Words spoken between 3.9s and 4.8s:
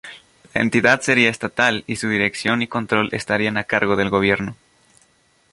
del gobierno.